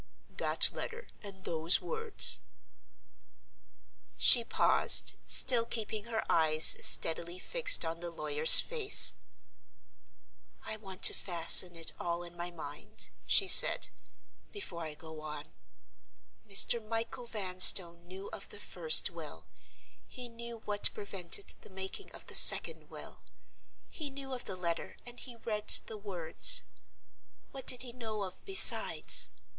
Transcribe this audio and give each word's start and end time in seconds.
"That 0.35 0.71
letter 0.73 1.09
and 1.21 1.43
those 1.43 1.79
words." 1.79 2.39
She 4.17 4.43
paused, 4.43 5.13
still 5.27 5.63
keeping 5.63 6.05
her 6.05 6.25
eyes 6.27 6.75
steadily 6.81 7.37
fixed 7.37 7.85
on 7.85 7.99
the 7.99 8.09
lawyer's 8.09 8.59
face. 8.59 9.13
"I 10.63 10.75
want 10.77 11.03
to 11.03 11.13
fasten 11.13 11.75
it 11.75 11.93
all 11.99 12.23
in 12.23 12.35
my 12.35 12.49
mind," 12.49 13.11
she 13.27 13.47
said 13.47 13.89
"before 14.51 14.81
I 14.85 14.95
go 14.95 15.21
on. 15.21 15.53
Mr. 16.49 16.83
Michael 16.83 17.27
Vanstone 17.27 18.07
knew 18.07 18.27
of 18.31 18.49
the 18.49 18.59
first 18.59 19.11
will; 19.11 19.45
he 20.07 20.27
knew 20.27 20.63
what 20.65 20.89
prevented 20.95 21.53
the 21.61 21.69
making 21.69 22.11
of 22.13 22.25
the 22.25 22.33
second 22.33 22.89
will; 22.89 23.21
he 23.91 24.09
knew 24.09 24.33
of 24.33 24.45
the 24.45 24.55
letter 24.55 24.97
and 25.05 25.19
he 25.19 25.35
read 25.35 25.67
the 25.85 25.95
words. 25.99 26.63
What 27.51 27.67
did 27.67 27.83
he 27.83 27.93
know 27.93 28.23
of 28.23 28.43
besides? 28.45 29.29